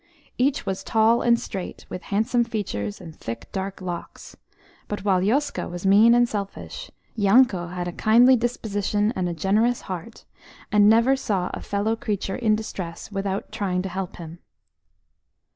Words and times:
Each 0.39 0.65
was 0.65 0.83
tall 0.83 1.21
and 1.21 1.39
straight, 1.39 1.85
with 1.87 2.01
handsome 2.09 2.43
features 2.43 2.99
and 2.99 3.15
thick 3.15 3.47
dark 3.51 3.81
locks, 3.81 4.35
but 4.87 5.05
while 5.05 5.21
Yoska 5.21 5.69
was 5.69 5.85
mean 5.85 6.15
and 6.15 6.27
selfish, 6.27 6.89
Yanko 7.13 7.67
had 7.67 7.87
a 7.87 7.91
kindly 7.91 8.35
disposition 8.35 9.13
and 9.15 9.29
a 9.29 9.33
generous 9.35 9.81
heart, 9.81 10.25
and 10.71 10.89
never 10.89 11.15
saw 11.15 11.51
a 11.53 11.61
fellow 11.61 11.95
creature 11.95 12.35
in 12.35 12.55
distress 12.55 13.11
without 13.11 13.51
trying 13.51 13.83
to 13.83 13.89
help 13.89 14.15
him. 14.15 14.39